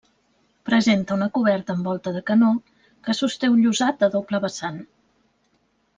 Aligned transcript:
Presenta 0.69 1.17
una 1.17 1.27
coberta 1.35 1.75
en 1.77 1.83
volta 1.89 2.13
de 2.17 2.23
canó 2.29 2.51
que 3.09 3.17
sosté 3.21 3.53
un 3.57 3.61
llosat 3.67 4.07
a 4.09 4.13
doble 4.17 4.41
vessant. 4.47 4.85